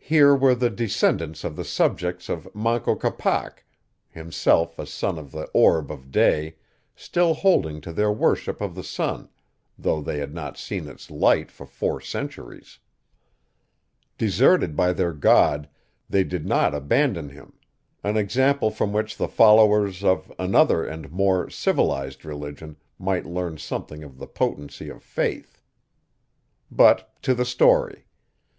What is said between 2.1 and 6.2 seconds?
of Manco Capac, himself a son of the orb of